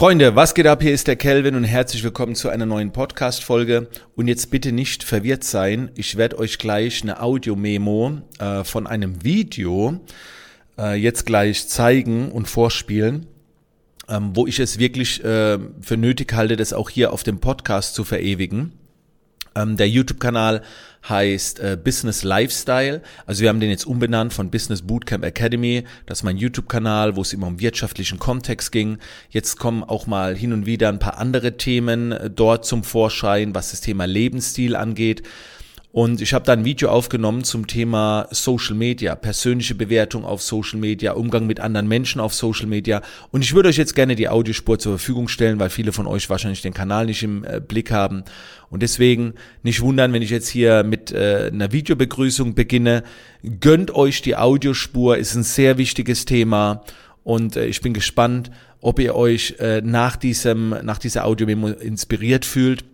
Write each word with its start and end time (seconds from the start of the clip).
Freunde, 0.00 0.34
was 0.34 0.54
geht 0.54 0.66
ab? 0.66 0.80
Hier 0.80 0.94
ist 0.94 1.08
der 1.08 1.16
Kelvin 1.16 1.54
und 1.56 1.64
herzlich 1.64 2.02
willkommen 2.02 2.34
zu 2.34 2.48
einer 2.48 2.64
neuen 2.64 2.90
Podcast-Folge. 2.90 3.90
Und 4.16 4.28
jetzt 4.28 4.50
bitte 4.50 4.72
nicht 4.72 5.04
verwirrt 5.04 5.44
sein. 5.44 5.90
Ich 5.94 6.16
werde 6.16 6.38
euch 6.38 6.56
gleich 6.56 7.02
eine 7.02 7.20
Audio-Memo 7.20 8.22
äh, 8.38 8.64
von 8.64 8.86
einem 8.86 9.22
Video 9.24 10.00
äh, 10.78 10.94
jetzt 10.94 11.26
gleich 11.26 11.68
zeigen 11.68 12.32
und 12.32 12.48
vorspielen, 12.48 13.26
ähm, 14.08 14.30
wo 14.32 14.46
ich 14.46 14.58
es 14.58 14.78
wirklich 14.78 15.22
äh, 15.22 15.58
für 15.82 15.98
nötig 15.98 16.32
halte, 16.32 16.56
das 16.56 16.72
auch 16.72 16.88
hier 16.88 17.12
auf 17.12 17.22
dem 17.22 17.38
Podcast 17.38 17.94
zu 17.94 18.02
verewigen. 18.02 18.72
Ähm, 19.54 19.76
der 19.76 19.88
YouTube-Kanal 19.88 20.62
heißt 21.08 21.60
äh, 21.60 21.78
Business 21.82 22.22
Lifestyle. 22.22 23.02
Also 23.26 23.42
wir 23.42 23.48
haben 23.48 23.60
den 23.60 23.70
jetzt 23.70 23.86
umbenannt 23.86 24.32
von 24.32 24.50
Business 24.50 24.82
Bootcamp 24.82 25.24
Academy. 25.24 25.84
Das 26.06 26.18
ist 26.18 26.22
mein 26.24 26.36
YouTube-Kanal, 26.36 27.16
wo 27.16 27.22
es 27.22 27.32
immer 27.32 27.46
um 27.46 27.60
wirtschaftlichen 27.60 28.18
Kontext 28.18 28.70
ging. 28.70 28.98
Jetzt 29.30 29.58
kommen 29.58 29.82
auch 29.82 30.06
mal 30.06 30.36
hin 30.36 30.52
und 30.52 30.66
wieder 30.66 30.88
ein 30.88 30.98
paar 30.98 31.18
andere 31.18 31.56
Themen 31.56 32.12
äh, 32.12 32.30
dort 32.30 32.64
zum 32.64 32.84
Vorschein, 32.84 33.54
was 33.54 33.70
das 33.70 33.80
Thema 33.80 34.04
Lebensstil 34.04 34.76
angeht. 34.76 35.22
Und 35.92 36.20
ich 36.20 36.34
habe 36.34 36.44
da 36.44 36.52
ein 36.52 36.64
Video 36.64 36.88
aufgenommen 36.88 37.42
zum 37.42 37.66
Thema 37.66 38.28
Social 38.30 38.76
Media, 38.76 39.16
persönliche 39.16 39.74
Bewertung 39.74 40.24
auf 40.24 40.40
Social 40.40 40.78
Media, 40.78 41.12
Umgang 41.12 41.48
mit 41.48 41.58
anderen 41.58 41.88
Menschen 41.88 42.20
auf 42.20 42.32
Social 42.32 42.66
Media. 42.66 43.02
Und 43.32 43.42
ich 43.42 43.54
würde 43.54 43.70
euch 43.70 43.76
jetzt 43.76 43.96
gerne 43.96 44.14
die 44.14 44.28
Audiospur 44.28 44.78
zur 44.78 44.98
Verfügung 44.98 45.26
stellen, 45.26 45.58
weil 45.58 45.68
viele 45.68 45.92
von 45.92 46.06
euch 46.06 46.30
wahrscheinlich 46.30 46.62
den 46.62 46.74
Kanal 46.74 47.06
nicht 47.06 47.24
im 47.24 47.42
äh, 47.42 47.60
Blick 47.60 47.90
haben. 47.90 48.22
Und 48.70 48.84
deswegen 48.84 49.34
nicht 49.64 49.80
wundern, 49.80 50.12
wenn 50.12 50.22
ich 50.22 50.30
jetzt 50.30 50.48
hier 50.48 50.84
mit 50.84 51.10
äh, 51.10 51.50
einer 51.52 51.72
Videobegrüßung 51.72 52.54
beginne. 52.54 53.02
Gönnt 53.58 53.92
euch 53.92 54.22
die 54.22 54.36
Audiospur, 54.36 55.16
ist 55.16 55.34
ein 55.34 55.42
sehr 55.42 55.76
wichtiges 55.76 56.24
Thema. 56.24 56.84
Und 57.24 57.56
äh, 57.56 57.66
ich 57.66 57.80
bin 57.80 57.94
gespannt, 57.94 58.52
ob 58.80 59.00
ihr 59.00 59.16
euch 59.16 59.56
äh, 59.58 59.80
nach 59.80 60.14
diesem, 60.14 60.72
nach 60.84 60.98
dieser 60.98 61.26
Audio-Memo 61.26 61.68
inspiriert 61.68 62.44
fühlt 62.44 62.84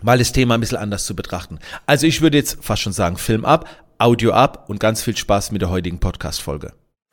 mal 0.00 0.18
das 0.18 0.32
Thema 0.32 0.54
ein 0.54 0.60
bisschen 0.60 0.78
anders 0.78 1.04
zu 1.04 1.14
betrachten. 1.14 1.58
Also 1.86 2.06
ich 2.06 2.20
würde 2.20 2.38
jetzt 2.38 2.58
fast 2.62 2.82
schon 2.82 2.92
sagen, 2.92 3.16
Film 3.16 3.44
ab, 3.44 3.68
Audio 3.98 4.32
ab 4.32 4.64
und 4.68 4.80
ganz 4.80 5.02
viel 5.02 5.16
Spaß 5.16 5.52
mit 5.52 5.62
der 5.62 5.70
heutigen 5.70 5.98
Podcast-Folge. 5.98 6.72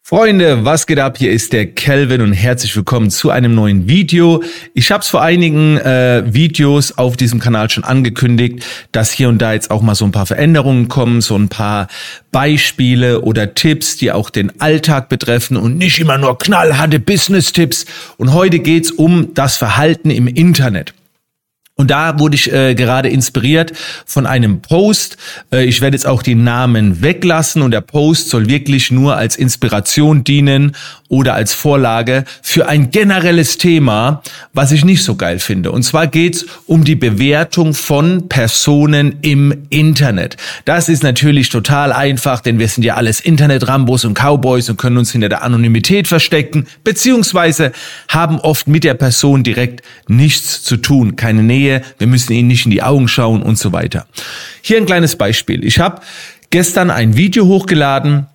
Freunde, 0.10 0.66
was 0.66 0.88
geht 0.88 0.98
ab? 0.98 1.20
Hier 1.20 1.30
ist 1.30 1.54
der 1.54 1.68
Kelvin 1.68 2.22
und 2.22 2.34
herzlich 2.34 2.76
willkommen 2.76 3.12
zu 3.12 3.30
einem 3.30 3.54
neuen 3.54 3.88
Video. 3.88 4.42
Ich 4.74 4.92
habe 4.92 5.02
es 5.04 5.08
vor 5.08 5.22
einigen 5.22 5.78
äh, 5.78 6.24
Videos 6.26 6.98
auf 6.98 7.16
diesem 7.16 7.40
Kanal 7.40 7.70
schon 7.70 7.84
angekündigt, 7.84 8.66
dass 8.92 9.12
hier 9.12 9.30
und 9.30 9.40
da 9.40 9.54
jetzt 9.54 9.70
auch 9.70 9.84
mal 9.84 9.94
so 9.94 10.06
ein 10.06 10.12
paar 10.12 10.26
Veränderungen 10.26 10.88
kommen, 10.88 11.22
so 11.22 11.36
ein 11.36 11.48
paar 11.48 11.90
Beispiele 12.32 13.22
oder 13.22 13.54
Tipps, 13.54 13.98
die 13.98 14.12
auch 14.12 14.32
den 14.32 14.60
Alltag 14.60 15.10
betreffen 15.10 15.58
und 15.58 15.78
nicht 15.78 16.00
immer 16.00 16.18
nur 16.18 16.40
knallharte 16.40 17.00
Business-Tipps. 17.00 17.86
Und 18.18 18.34
heute 18.34 18.58
geht's 18.58 18.90
um 18.90 19.36
das 19.36 19.58
Verhalten 19.58 20.10
im 20.10 20.28
Internet. 20.28 20.96
Und 21.80 21.92
da 21.92 22.20
wurde 22.20 22.36
ich 22.36 22.52
äh, 22.52 22.76
gerade 22.76 23.08
inspiriert 23.08 23.72
von 24.06 24.26
einem 24.26 24.60
Post. 24.60 25.16
Äh, 25.50 25.64
ich 25.64 25.80
werde 25.80 25.96
jetzt 25.96 26.06
auch 26.06 26.22
die 26.22 26.36
Namen 26.36 27.02
weglassen 27.02 27.62
und 27.62 27.72
der 27.72 27.80
Post 27.80 28.28
soll 28.28 28.50
wirklich 28.50 28.92
nur 28.92 29.16
als 29.16 29.38
Inspiration 29.38 30.26
dienen 30.26 30.76
oder 31.08 31.36
als 31.36 31.54
Vorlage 31.54 32.26
für 32.42 32.68
ein 32.68 32.92
generelles 32.92 33.58
Thema, 33.58 34.22
was 34.52 34.74
ich 34.74 34.84
nicht 34.84 35.06
so 35.06 35.16
geil 35.16 35.40
finde. 35.40 35.72
Und 35.72 35.84
zwar 35.84 36.08
geht's 36.08 36.46
um 36.66 36.84
die 36.84 36.98
Bewertung 36.98 37.74
von 37.74 38.28
Personen 38.28 39.16
im 39.22 39.66
Internet. 39.70 40.36
Das 40.66 40.90
ist 40.90 41.02
natürlich 41.02 41.48
total 41.48 41.94
einfach, 41.94 42.42
denn 42.42 42.60
wir 42.60 42.68
sind 42.68 42.84
ja 42.84 42.96
alles 42.96 43.22
Internet-Rambos 43.22 44.04
und 44.04 44.20
Cowboys 44.20 44.70
und 44.70 44.76
können 44.76 44.98
uns 44.98 45.14
hinter 45.14 45.30
der 45.30 45.44
Anonymität 45.44 46.10
verstecken, 46.10 46.68
beziehungsweise 46.84 47.72
haben 48.10 48.38
oft 48.38 48.68
mit 48.68 48.84
der 48.84 48.96
Person 48.96 49.44
direkt 49.44 49.82
nichts 50.10 50.62
zu 50.62 50.76
tun, 50.76 51.16
keine 51.16 51.42
Nähe 51.42 51.69
Nähe, 51.70 51.82
wir 51.98 52.08
müssen 52.08 52.34
ihnen 52.34 52.48
nicht 52.48 52.66
in 52.66 52.72
die 52.72 52.84
Augen 52.84 53.08
schauen 53.08 53.42
und 53.42 53.58
so 53.58 53.72
weiter. 53.72 54.08
Hier 54.62 54.78
ein 54.78 54.86
kleines 54.86 55.16
Beispiel. 55.16 55.64
Ich 55.64 55.80
habe 55.80 56.02
gestern 56.50 56.90
ein 56.90 57.16
Video 57.16 57.46
hochgeladen, 57.46 58.28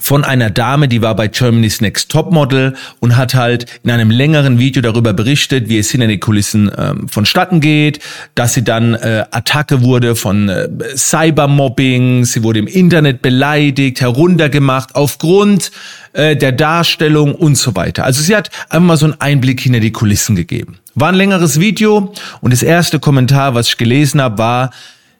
von 0.00 0.24
einer 0.24 0.50
Dame, 0.50 0.88
die 0.88 1.02
war 1.02 1.14
bei 1.14 1.28
Germany's 1.28 1.80
Next 1.80 2.10
Topmodel 2.10 2.74
und 3.00 3.16
hat 3.16 3.34
halt 3.34 3.66
in 3.82 3.90
einem 3.90 4.10
längeren 4.10 4.58
Video 4.58 4.82
darüber 4.82 5.12
berichtet, 5.12 5.68
wie 5.68 5.78
es 5.78 5.90
hinter 5.90 6.06
den 6.06 6.20
Kulissen 6.20 6.70
ähm, 6.76 7.08
vonstatten 7.08 7.60
geht, 7.60 8.00
dass 8.34 8.54
sie 8.54 8.64
dann 8.64 8.94
äh, 8.94 9.24
Attacke 9.30 9.82
wurde 9.82 10.16
von 10.16 10.48
äh, 10.48 10.68
Cybermobbing, 10.96 12.24
sie 12.24 12.42
wurde 12.42 12.58
im 12.58 12.66
Internet 12.66 13.22
beleidigt, 13.22 14.00
heruntergemacht 14.00 14.94
aufgrund 14.94 15.70
äh, 16.12 16.36
der 16.36 16.52
Darstellung 16.52 17.34
und 17.34 17.56
so 17.56 17.76
weiter. 17.76 18.04
Also 18.04 18.22
sie 18.22 18.34
hat 18.34 18.50
einmal 18.68 18.96
so 18.96 19.06
einen 19.06 19.20
Einblick 19.20 19.60
hinter 19.60 19.80
die 19.80 19.92
Kulissen 19.92 20.36
gegeben. 20.36 20.78
War 20.94 21.08
ein 21.08 21.14
längeres 21.14 21.60
Video 21.60 22.12
und 22.40 22.52
das 22.52 22.62
erste 22.62 22.98
Kommentar, 22.98 23.54
was 23.54 23.68
ich 23.68 23.76
gelesen 23.76 24.20
habe, 24.20 24.38
war, 24.38 24.70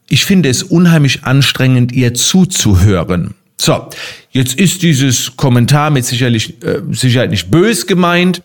ich 0.09 0.25
finde 0.25 0.49
es 0.49 0.63
unheimlich 0.63 1.25
anstrengend, 1.25 1.93
ihr 1.93 2.15
zuzuhören. 2.15 3.35
So, 3.61 3.89
jetzt 4.31 4.55
ist 4.59 4.83
dieses 4.83 5.37
Kommentar 5.37 5.91
mit 5.91 6.05
sicherlich, 6.05 6.63
äh, 6.63 6.81
Sicherheit 6.93 7.31
nicht 7.31 7.51
bös 7.51 7.87
gemeint, 7.87 8.43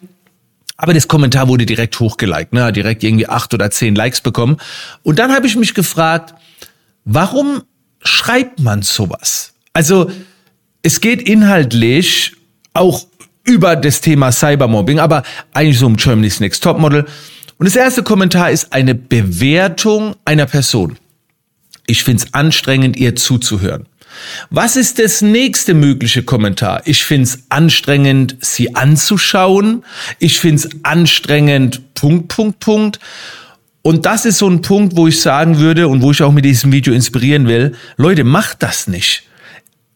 aber 0.76 0.94
das 0.94 1.08
Kommentar 1.08 1.48
wurde 1.48 1.66
direkt 1.66 2.00
hochgeliked, 2.00 2.52
ne, 2.52 2.74
direkt 2.74 3.04
irgendwie 3.04 3.30
acht 3.30 3.54
oder 3.54 3.70
zehn 3.70 3.96
Likes 3.96 4.22
bekommen. 4.22 4.58
Und 5.04 5.20
dann 5.20 5.32
habe 5.32 5.46
ich 5.46 5.56
mich 5.56 5.76
gefragt, 5.76 6.34
warum 7.06 7.64
schreibt 8.02 8.60
man 8.60 8.82
sowas? 8.82 9.54
Also, 9.74 10.12
es 10.82 11.00
geht 11.00 11.22
inhaltlich 11.22 12.34
auch 12.74 13.06
über 13.46 13.76
das 13.76 14.02
Thema 14.02 14.32
Cybermobbing, 14.32 15.00
aber 15.00 15.24
eigentlich 15.54 15.80
so 15.80 15.86
um 15.86 15.96
Germany's 15.96 16.40
Next 16.40 16.64
Topmodel. 16.64 17.06
Und 17.58 17.66
das 17.66 17.76
erste 17.76 18.04
Kommentar 18.04 18.52
ist 18.52 18.74
eine 18.74 18.96
Bewertung 18.96 20.16
einer 20.26 20.46
Person. 20.46 20.98
Ich 21.86 22.04
find's 22.04 22.34
anstrengend, 22.34 22.98
ihr 22.98 23.16
zuzuhören. 23.16 23.86
Was 24.50 24.76
ist 24.76 25.00
das 25.00 25.22
nächste 25.22 25.74
mögliche 25.74 26.24
Kommentar? 26.24 26.82
Ich 26.86 27.04
find's 27.04 27.40
anstrengend, 27.50 28.38
sie 28.42 28.76
anzuschauen. 28.76 29.84
Ich 30.20 30.40
find's 30.40 30.70
anstrengend, 30.84 31.94
Punkt, 31.94 32.28
Punkt, 32.30 32.60
Punkt. 32.60 33.00
Und 33.82 34.06
das 34.06 34.26
ist 34.26 34.38
so 34.38 34.50
ein 34.50 34.62
Punkt, 34.62 34.96
wo 34.96 35.08
ich 35.08 35.22
sagen 35.22 35.60
würde 35.60 35.88
und 35.88 36.02
wo 36.02 36.12
ich 36.12 36.24
auch 36.24 36.32
mit 36.32 36.46
diesem 36.46 36.72
Video 36.72 36.94
inspirieren 36.94 37.48
will, 37.48 37.76
Leute, 37.98 38.24
macht 38.24 38.64
das 38.64 38.88
nicht. 38.88 39.24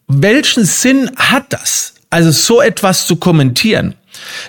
Welchen 0.06 0.64
Sinn 0.64 1.10
hat 1.16 1.52
das? 1.52 1.94
Also 2.10 2.30
so 2.30 2.62
etwas 2.62 3.06
zu 3.06 3.16
kommentieren, 3.16 3.94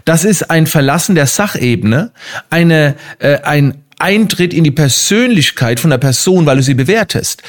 das 0.05 0.23
ist 0.23 0.49
ein 0.49 0.67
Verlassen 0.67 1.15
der 1.15 1.27
Sachebene, 1.27 2.11
eine, 2.49 2.95
äh, 3.19 3.41
ein 3.41 3.83
Eintritt 3.99 4.53
in 4.53 4.63
die 4.63 4.71
Persönlichkeit 4.71 5.79
von 5.79 5.89
der 5.89 5.97
Person, 5.97 6.45
weil 6.45 6.57
du 6.57 6.63
sie 6.63 6.73
bewertest. 6.73 7.43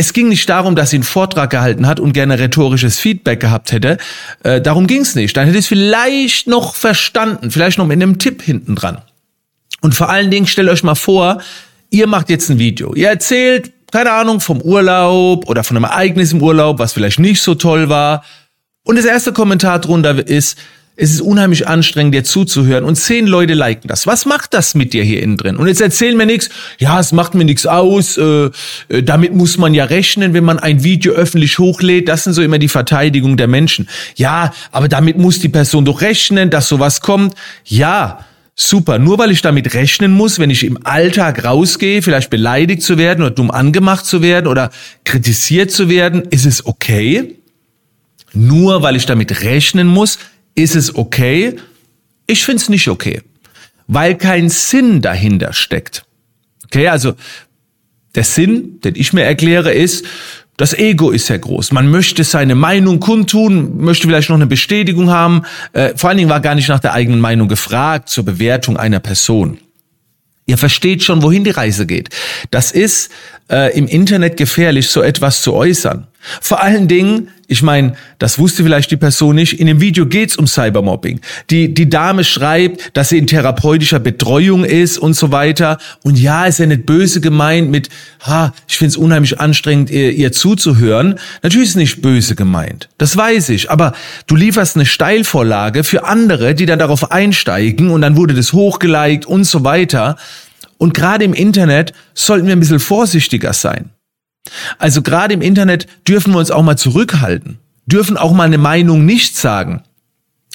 Es 0.00 0.14
ging 0.14 0.30
nicht 0.30 0.48
darum, 0.48 0.76
dass 0.76 0.88
sie 0.88 0.96
einen 0.96 1.02
Vortrag 1.02 1.50
gehalten 1.50 1.86
hat 1.86 2.00
und 2.00 2.14
gerne 2.14 2.38
rhetorisches 2.38 2.98
Feedback 2.98 3.38
gehabt 3.38 3.70
hätte. 3.70 3.98
Äh, 4.42 4.62
darum 4.62 4.86
ging 4.86 5.02
es 5.02 5.14
nicht. 5.14 5.36
Dann 5.36 5.44
hätte 5.44 5.58
ich 5.58 5.64
es 5.64 5.68
vielleicht 5.68 6.46
noch 6.46 6.74
verstanden, 6.74 7.50
vielleicht 7.50 7.76
noch 7.76 7.86
mit 7.86 8.00
einem 8.00 8.16
Tipp 8.16 8.40
hinten 8.40 8.76
dran. 8.76 9.02
Und 9.82 9.94
vor 9.94 10.08
allen 10.08 10.30
Dingen 10.30 10.46
stellt 10.46 10.70
euch 10.70 10.82
mal 10.84 10.94
vor, 10.94 11.42
ihr 11.90 12.06
macht 12.06 12.30
jetzt 12.30 12.48
ein 12.48 12.58
Video. 12.58 12.94
Ihr 12.94 13.10
erzählt, 13.10 13.72
keine 13.92 14.12
Ahnung, 14.12 14.40
vom 14.40 14.62
Urlaub 14.62 15.46
oder 15.50 15.64
von 15.64 15.76
einem 15.76 15.84
Ereignis 15.84 16.32
im 16.32 16.42
Urlaub, 16.42 16.78
was 16.78 16.94
vielleicht 16.94 17.18
nicht 17.18 17.42
so 17.42 17.54
toll 17.54 17.90
war 17.90 18.24
und 18.84 18.96
das 18.96 19.04
erste 19.04 19.34
Kommentar 19.34 19.80
drunter 19.80 20.26
ist, 20.26 20.56
es 21.00 21.12
ist 21.12 21.22
unheimlich 21.22 21.66
anstrengend, 21.66 22.14
dir 22.14 22.24
zuzuhören 22.24 22.84
und 22.84 22.96
zehn 22.96 23.26
Leute 23.26 23.54
liken 23.54 23.88
das. 23.88 24.06
Was 24.06 24.26
macht 24.26 24.52
das 24.52 24.74
mit 24.74 24.92
dir 24.92 25.02
hier 25.02 25.22
innen 25.22 25.38
drin? 25.38 25.56
Und 25.56 25.66
jetzt 25.66 25.80
erzählen 25.80 26.14
mir 26.14 26.26
nichts, 26.26 26.50
ja, 26.78 27.00
es 27.00 27.12
macht 27.12 27.34
mir 27.34 27.46
nichts 27.46 27.64
aus, 27.64 28.18
äh, 28.18 28.50
äh, 28.88 29.02
damit 29.02 29.34
muss 29.34 29.56
man 29.56 29.72
ja 29.72 29.84
rechnen, 29.84 30.34
wenn 30.34 30.44
man 30.44 30.58
ein 30.58 30.84
Video 30.84 31.14
öffentlich 31.14 31.58
hochlädt. 31.58 32.08
Das 32.08 32.24
sind 32.24 32.34
so 32.34 32.42
immer 32.42 32.58
die 32.58 32.68
Verteidigung 32.68 33.38
der 33.38 33.48
Menschen. 33.48 33.88
Ja, 34.16 34.52
aber 34.72 34.88
damit 34.88 35.16
muss 35.16 35.38
die 35.38 35.48
Person 35.48 35.86
doch 35.86 36.02
rechnen, 36.02 36.50
dass 36.50 36.68
sowas 36.68 37.00
kommt. 37.00 37.34
Ja, 37.64 38.26
super. 38.54 38.98
Nur 38.98 39.18
weil 39.18 39.30
ich 39.30 39.40
damit 39.40 39.72
rechnen 39.72 40.12
muss, 40.12 40.38
wenn 40.38 40.50
ich 40.50 40.64
im 40.64 40.84
Alltag 40.84 41.44
rausgehe, 41.44 42.02
vielleicht 42.02 42.28
beleidigt 42.28 42.82
zu 42.82 42.98
werden 42.98 43.22
oder 43.22 43.30
dumm 43.30 43.50
angemacht 43.50 44.04
zu 44.04 44.20
werden 44.20 44.46
oder 44.46 44.70
kritisiert 45.04 45.70
zu 45.70 45.88
werden, 45.88 46.24
ist 46.30 46.44
es 46.44 46.66
okay 46.66 47.36
nur 48.32 48.82
weil 48.82 48.96
ich 48.96 49.06
damit 49.06 49.42
rechnen 49.42 49.86
muss, 49.86 50.18
ist 50.62 50.76
es 50.76 50.94
okay. 50.94 51.56
Ich 52.26 52.44
finde 52.44 52.62
es 52.62 52.68
nicht 52.68 52.88
okay, 52.88 53.22
weil 53.86 54.16
kein 54.16 54.48
Sinn 54.48 55.00
dahinter 55.02 55.52
steckt. 55.52 56.04
Okay, 56.66 56.88
also 56.88 57.14
der 58.14 58.24
Sinn, 58.24 58.80
den 58.80 58.94
ich 58.96 59.12
mir 59.12 59.24
erkläre, 59.24 59.72
ist, 59.72 60.04
das 60.56 60.74
Ego 60.74 61.10
ist 61.10 61.26
sehr 61.26 61.38
groß. 61.38 61.72
Man 61.72 61.90
möchte 61.90 62.22
seine 62.22 62.54
Meinung 62.54 63.00
kundtun, 63.00 63.78
möchte 63.78 64.06
vielleicht 64.06 64.28
noch 64.28 64.36
eine 64.36 64.46
Bestätigung 64.46 65.10
haben. 65.10 65.42
Äh, 65.72 65.96
vor 65.96 66.10
allen 66.10 66.18
Dingen 66.18 66.28
war 66.28 66.40
gar 66.40 66.54
nicht 66.54 66.68
nach 66.68 66.80
der 66.80 66.92
eigenen 66.92 67.18
Meinung 67.18 67.48
gefragt 67.48 68.10
zur 68.10 68.26
Bewertung 68.26 68.76
einer 68.76 69.00
Person. 69.00 69.58
Ihr 70.44 70.58
versteht 70.58 71.02
schon, 71.02 71.22
wohin 71.22 71.44
die 71.44 71.50
Reise 71.50 71.86
geht. 71.86 72.10
Das 72.50 72.72
ist 72.72 73.10
äh, 73.48 73.76
im 73.78 73.86
Internet 73.86 74.36
gefährlich, 74.36 74.90
so 74.90 75.00
etwas 75.00 75.42
zu 75.42 75.54
äußern. 75.54 76.08
Vor 76.40 76.62
allen 76.62 76.86
Dingen, 76.86 77.28
ich 77.46 77.62
meine, 77.62 77.94
das 78.18 78.38
wusste 78.38 78.62
vielleicht 78.62 78.90
die 78.90 78.96
Person 78.96 79.34
nicht, 79.34 79.58
in 79.58 79.66
dem 79.66 79.80
Video 79.80 80.06
geht's 80.06 80.36
um 80.36 80.46
Cybermobbing. 80.46 81.20
Die, 81.48 81.72
die 81.72 81.88
Dame 81.88 82.24
schreibt, 82.24 82.96
dass 82.96 83.08
sie 83.08 83.18
in 83.18 83.26
therapeutischer 83.26 83.98
Betreuung 83.98 84.64
ist 84.64 84.98
und 84.98 85.14
so 85.14 85.32
weiter. 85.32 85.78
Und 86.02 86.18
ja, 86.18 86.44
ist 86.44 86.58
ja 86.58 86.66
nicht 86.66 86.84
böse 86.84 87.20
gemeint 87.20 87.70
mit, 87.70 87.88
ha, 88.20 88.52
ich 88.68 88.76
find's 88.76 88.96
unheimlich 88.96 89.40
anstrengend, 89.40 89.90
ihr, 89.90 90.12
ihr 90.12 90.30
zuzuhören. 90.30 91.18
Natürlich 91.42 91.70
ist 91.70 91.76
nicht 91.76 92.02
böse 92.02 92.34
gemeint, 92.34 92.88
das 92.98 93.16
weiß 93.16 93.48
ich. 93.48 93.70
Aber 93.70 93.94
du 94.26 94.36
lieferst 94.36 94.76
eine 94.76 94.86
Steilvorlage 94.86 95.84
für 95.84 96.04
andere, 96.04 96.54
die 96.54 96.66
dann 96.66 96.78
darauf 96.78 97.10
einsteigen 97.10 97.90
und 97.90 98.02
dann 98.02 98.16
wurde 98.16 98.34
das 98.34 98.52
hochgeliked 98.52 99.26
und 99.26 99.44
so 99.44 99.64
weiter. 99.64 100.16
Und 100.76 100.94
gerade 100.94 101.24
im 101.24 101.34
Internet 101.34 101.92
sollten 102.14 102.46
wir 102.46 102.54
ein 102.54 102.60
bisschen 102.60 102.80
vorsichtiger 102.80 103.52
sein. 103.52 103.90
Also 104.78 105.02
gerade 105.02 105.34
im 105.34 105.42
Internet 105.42 105.86
dürfen 106.06 106.32
wir 106.32 106.38
uns 106.38 106.50
auch 106.50 106.62
mal 106.62 106.76
zurückhalten, 106.76 107.58
dürfen 107.86 108.16
auch 108.16 108.32
mal 108.32 108.44
eine 108.44 108.58
Meinung 108.58 109.04
nicht 109.04 109.36
sagen. 109.36 109.82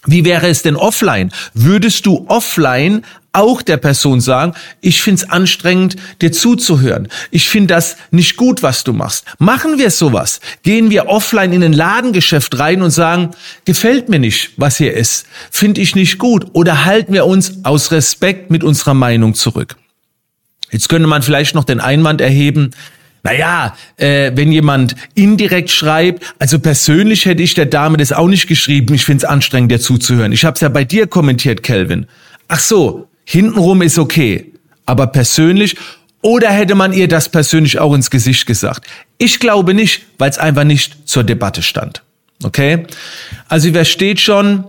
Wie 0.07 0.24
wäre 0.24 0.47
es 0.47 0.62
denn 0.62 0.75
offline? 0.75 1.31
Würdest 1.53 2.06
du 2.06 2.25
offline 2.27 3.01
auch 3.36 3.62
der 3.62 3.77
Person 3.77 4.21
sagen, 4.21 4.53
ich 4.81 5.01
find's 5.01 5.30
anstrengend, 5.30 5.97
dir 6.21 6.31
zuzuhören. 6.31 7.09
Ich 7.31 7.50
find 7.50 7.69
das 7.69 7.97
nicht 8.12 8.38
gut, 8.38 8.63
was 8.63 8.83
du 8.83 8.94
machst. 8.94 9.25
Machen 9.39 9.77
wir 9.77 9.92
sowas? 9.92 10.39
Gehen 10.63 10.89
wir 10.89 11.07
offline 11.07 11.51
in 11.53 11.63
ein 11.63 11.74
Ladengeschäft 11.74 12.57
rein 12.57 12.81
und 12.81 12.91
sagen, 12.91 13.31
gefällt 13.65 14.09
mir 14.09 14.19
nicht, 14.19 14.51
was 14.57 14.77
hier 14.77 14.94
ist, 14.94 15.27
find 15.51 15.77
ich 15.77 15.95
nicht 15.95 16.18
gut? 16.18 16.48
Oder 16.53 16.86
halten 16.86 17.13
wir 17.13 17.25
uns 17.25 17.65
aus 17.65 17.91
Respekt 17.91 18.51
mit 18.51 18.63
unserer 18.63 18.94
Meinung 18.94 19.33
zurück? 19.33 19.75
Jetzt 20.71 20.89
könnte 20.89 21.07
man 21.07 21.21
vielleicht 21.21 21.56
noch 21.56 21.63
den 21.63 21.80
Einwand 21.80 22.21
erheben, 22.21 22.71
naja, 23.25 23.75
äh, 23.98 24.31
wenn 24.36 24.51
jemand 24.51 24.95
indirekt 25.16 25.72
schreibt, 25.72 26.24
also 26.38 26.60
persönlich 26.60 27.25
hätte 27.25 27.42
ich 27.42 27.56
der 27.56 27.66
Dame 27.66 27.98
das 27.98 28.13
auch 28.13 28.27
nicht 28.27 28.45
geschrieben, 28.45 28.94
ich 28.94 29.04
find's 29.04 29.24
anstrengend, 29.24 29.72
dir 29.72 29.80
zuzuhören. 29.80 30.31
Ich 30.31 30.45
habe 30.45 30.54
es 30.54 30.62
ja 30.62 30.69
bei 30.69 30.83
dir 30.83 31.07
kommentiert, 31.07 31.63
Kelvin. 31.63 32.06
Ach 32.48 32.60
so, 32.60 33.07
hintenrum 33.25 33.81
ist 33.81 33.98
okay, 33.98 34.51
aber 34.86 35.07
persönlich 35.07 35.75
oder 36.22 36.51
hätte 36.51 36.75
man 36.75 36.94
ihr 36.94 37.07
das 37.07 37.30
persönlich 37.30 37.80
auch 37.80 37.95
ins 37.95 38.12
Gesicht 38.12 38.45
gesagt? 38.45 38.88
Ich 39.18 39.39
glaube 39.39 39.74
nicht, 39.74 40.04
weil 40.19 40.30
es 40.30 40.38
einfach 40.38 40.63
nicht 40.63 41.10
zur 41.10 41.24
Debatte 41.24 41.63
stand. 41.63 42.04
Okay? 42.44 42.86
Also 43.48 43.74
wer 43.74 43.86
steht 43.86 44.19
schon, 44.22 44.66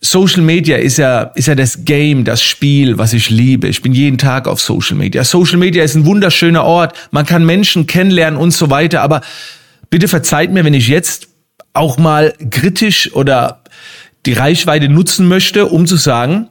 Social 0.00 0.42
Media 0.42 0.76
ist 0.76 0.98
ja, 0.98 1.22
ist 1.34 1.48
ja 1.48 1.54
das 1.54 1.84
Game, 1.84 2.24
das 2.24 2.42
Spiel, 2.42 2.98
was 2.98 3.12
ich 3.12 3.30
liebe. 3.30 3.66
Ich 3.68 3.82
bin 3.82 3.92
jeden 3.92 4.18
Tag 4.18 4.46
auf 4.46 4.60
Social 4.60 4.96
Media. 4.96 5.24
Social 5.24 5.56
Media 5.56 5.82
ist 5.82 5.94
ein 5.94 6.04
wunderschöner 6.04 6.64
Ort. 6.64 6.94
Man 7.10 7.26
kann 7.26 7.44
Menschen 7.44 7.86
kennenlernen 7.86 8.38
und 8.38 8.52
so 8.52 8.70
weiter. 8.70 9.00
Aber 9.02 9.22
bitte 9.90 10.06
verzeiht 10.06 10.52
mir, 10.52 10.64
wenn 10.64 10.74
ich 10.74 10.88
jetzt 10.88 11.28
auch 11.72 11.98
mal 11.98 12.34
kritisch 12.50 13.12
oder 13.14 13.62
die 14.26 14.32
Reichweite 14.34 14.88
nutzen 14.88 15.28
möchte, 15.28 15.66
um 15.66 15.86
zu 15.86 15.96
sagen, 15.96 16.48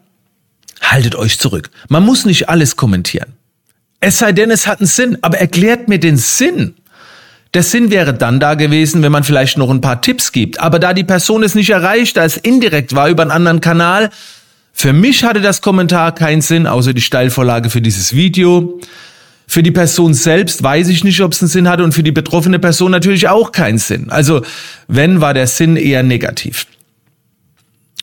haltet 0.81 1.15
euch 1.15 1.39
zurück. 1.39 1.69
Man 1.87 2.03
muss 2.03 2.25
nicht 2.25 2.49
alles 2.49 2.75
kommentieren. 2.75 3.33
Es 3.99 4.19
sei 4.19 4.31
denn, 4.31 4.51
es 4.51 4.67
hat 4.67 4.79
einen 4.79 4.87
Sinn. 4.87 5.17
Aber 5.21 5.37
erklärt 5.37 5.87
mir 5.87 5.99
den 5.99 6.17
Sinn. 6.17 6.75
Der 7.55 7.63
Sinn 7.63 7.89
wäre 7.89 8.13
dann 8.13 8.41
da 8.41 8.55
gewesen, 8.55 9.01
wenn 9.01 9.13
man 9.13 9.23
vielleicht 9.23 9.57
noch 9.57 9.69
ein 9.69 9.79
paar 9.79 10.01
Tipps 10.01 10.33
gibt. 10.33 10.59
Aber 10.59 10.77
da 10.77 10.93
die 10.93 11.05
Person 11.05 11.41
es 11.41 11.55
nicht 11.55 11.69
erreicht, 11.69 12.17
da 12.17 12.25
es 12.25 12.35
indirekt 12.35 12.95
war 12.95 13.07
über 13.07 13.23
einen 13.23 13.31
anderen 13.31 13.61
Kanal, 13.61 14.09
für 14.73 14.91
mich 14.91 15.23
hatte 15.23 15.39
das 15.39 15.61
Kommentar 15.61 16.13
keinen 16.13 16.41
Sinn, 16.41 16.67
außer 16.67 16.93
die 16.93 16.99
Steilvorlage 16.99 17.69
für 17.69 17.81
dieses 17.81 18.13
Video. 18.13 18.81
Für 19.47 19.63
die 19.63 19.71
Person 19.71 20.13
selbst 20.13 20.63
weiß 20.63 20.89
ich 20.89 21.05
nicht, 21.05 21.21
ob 21.21 21.31
es 21.31 21.41
einen 21.41 21.47
Sinn 21.47 21.69
hatte 21.69 21.85
und 21.85 21.93
für 21.93 22.03
die 22.03 22.11
betroffene 22.11 22.59
Person 22.59 22.91
natürlich 22.91 23.29
auch 23.29 23.53
keinen 23.53 23.77
Sinn. 23.77 24.09
Also 24.09 24.41
wenn, 24.89 25.21
war 25.21 25.33
der 25.33 25.47
Sinn 25.47 25.77
eher 25.77 26.03
negativ. 26.03 26.67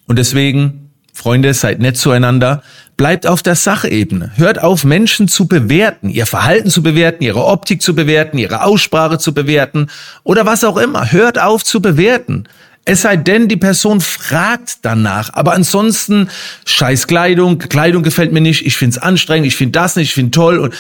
Und 0.07 0.19
deswegen, 0.19 0.89
Freunde, 1.13 1.53
seid 1.53 1.79
nett 1.79 1.99
zueinander. 1.99 2.63
Bleibt 3.03 3.27
auf 3.27 3.43
der 3.43 3.57
Sachebene. 3.57 4.31
Hört 4.37 4.63
auf, 4.63 4.85
Menschen 4.85 5.27
zu 5.27 5.49
bewerten, 5.49 6.09
ihr 6.09 6.25
Verhalten 6.25 6.71
zu 6.71 6.85
bewerten, 6.85 7.25
ihre 7.25 7.47
Optik 7.47 7.83
zu 7.83 7.97
bewerten, 7.97 8.39
ihre 8.39 8.63
Aussprache 8.63 9.19
zu 9.19 9.35
bewerten 9.35 9.89
oder 10.23 10.47
was 10.47 10.63
auch 10.63 10.77
immer. 10.77 11.11
Hört 11.11 11.37
auf 11.37 11.65
zu 11.65 11.83
bewerten. 11.83 12.45
Es 12.85 13.03
sei 13.03 13.17
denn, 13.17 13.49
die 13.49 13.57
Person 13.57 14.01
fragt 14.01 14.77
danach. 14.83 15.31
Aber 15.33 15.53
ansonsten, 15.53 16.31
scheiß 16.65 17.09
Kleidung, 17.09 17.59
Kleidung 17.59 18.05
gefällt 18.05 18.33
mir 18.33 18.41
nicht, 18.41 18.65
ich 18.65 18.77
find's 18.77 18.99
anstrengend, 18.99 19.49
ich 19.49 19.57
find 19.57 19.75
das 19.75 19.97
nicht, 19.97 20.11
ich 20.11 20.15
find 20.15 20.33
toll 20.33 20.61
und 20.61 20.73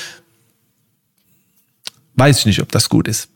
weiß 2.14 2.38
ich 2.38 2.46
nicht, 2.46 2.62
ob 2.62 2.70
das 2.70 2.88
gut 2.88 3.08
ist. 3.08 3.30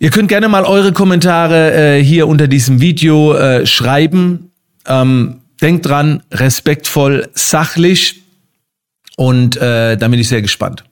Ihr 0.00 0.10
könnt 0.10 0.26
gerne 0.26 0.48
mal 0.48 0.64
eure 0.64 0.92
Kommentare 0.92 1.98
äh, 1.98 2.02
hier 2.02 2.26
unter 2.26 2.48
diesem 2.48 2.80
Video 2.80 3.32
äh, 3.34 3.64
schreiben. 3.64 4.50
Ähm, 4.88 5.39
Denkt 5.60 5.86
dran, 5.86 6.22
respektvoll, 6.32 7.28
sachlich 7.34 8.22
und 9.16 9.56
äh, 9.58 9.96
da 9.98 10.08
bin 10.08 10.18
ich 10.18 10.28
sehr 10.28 10.40
gespannt. 10.40 10.84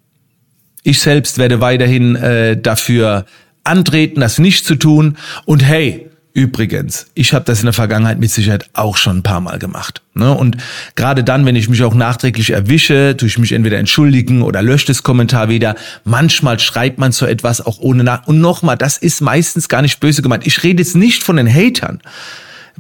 Ich 0.83 1.01
selbst 1.01 1.39
werde 1.39 1.61
weiterhin 1.61 2.15
äh, 2.17 2.61
dafür 2.61 3.25
antreten, 3.65 4.21
das 4.21 4.39
nicht 4.39 4.65
zu 4.67 4.75
tun. 4.75 5.17
Und 5.47 5.65
hey, 5.65 6.11
übrigens, 6.35 7.07
ich 7.15 7.33
habe 7.33 7.45
das 7.47 7.61
in 7.61 7.65
der 7.65 7.73
Vergangenheit 7.73 8.19
mit 8.19 8.31
Sicherheit 8.31 8.69
auch 8.75 8.97
schon 8.97 9.19
ein 9.19 9.23
paar 9.23 9.41
Mal 9.41 9.59
gemacht. 9.59 10.03
Ne? 10.15 10.33
Und 10.33 10.59
gerade 10.95 11.25
dann, 11.25 11.47
wenn 11.47 11.57
ich 11.57 11.69
mich 11.69 11.83
auch 11.83 11.95
nachträglich 11.95 12.51
erwische, 12.51 13.17
tue 13.17 13.29
ich 13.29 13.39
mich 13.39 13.53
entweder 13.53 13.79
entschuldigen 13.79 14.43
oder 14.43 14.63
lösche 14.63 14.87
das 14.89 15.03
Kommentar 15.03 15.49
wieder. 15.49 15.75
Manchmal 16.05 16.59
schreibt 16.59 16.99
man 16.99 17.13
so 17.13 17.27
etwas 17.27 17.61
auch 17.61 17.79
ohne 17.81 18.05
nach. 18.05 18.27
Und 18.27 18.41
nochmal, 18.41 18.77
das 18.77 18.99
ist 18.99 19.21
meistens 19.21 19.69
gar 19.69 19.83
nicht 19.83 20.01
böse 20.01 20.23
gemeint. 20.23 20.47
Ich 20.47 20.63
rede 20.63 20.83
jetzt 20.83 20.97
nicht 20.97 21.23
von 21.23 21.37
den 21.37 21.49
Hatern. 21.53 22.01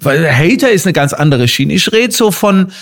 Weil 0.00 0.30
Hater 0.30 0.70
ist 0.70 0.86
eine 0.86 0.92
ganz 0.92 1.12
andere 1.12 1.48
Schiene. 1.48 1.74
Ich 1.74 1.92
rede 1.92 2.12
so 2.12 2.30
von, 2.30 2.72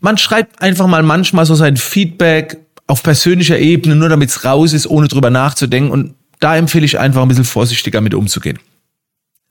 man 0.00 0.18
schreibt 0.18 0.62
einfach 0.62 0.86
mal 0.86 1.02
manchmal 1.02 1.46
so 1.46 1.54
sein 1.54 1.76
Feedback 1.76 2.58
auf 2.86 3.02
persönlicher 3.02 3.58
Ebene, 3.58 3.96
nur 3.96 4.08
damit 4.08 4.30
es 4.30 4.44
raus 4.44 4.72
ist, 4.72 4.86
ohne 4.86 5.08
drüber 5.08 5.30
nachzudenken. 5.30 5.90
Und 5.90 6.14
da 6.38 6.56
empfehle 6.56 6.84
ich 6.84 6.98
einfach 6.98 7.22
ein 7.22 7.28
bisschen 7.28 7.44
vorsichtiger 7.44 8.00
mit 8.00 8.14
umzugehen. 8.14 8.58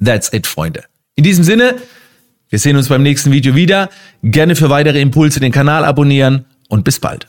That's 0.04 0.32
it, 0.34 0.48
Freunde. 0.48 0.84
In 1.16 1.24
diesem 1.24 1.44
Sinne, 1.44 1.76
wir 2.50 2.60
sehen 2.60 2.78
uns 2.78 2.88
beim 2.88 3.04
nächsten 3.04 3.32
Video 3.32 3.56
wieder. 3.56 3.90
Gerne 4.24 4.56
für 4.56 4.70
weitere 4.70 5.00
Impulse 5.00 5.40
den 5.40 5.52
Kanal 5.52 5.86
abonnieren 5.86 6.46
und 6.68 6.84
bis 6.84 7.00
bald. 7.00 7.28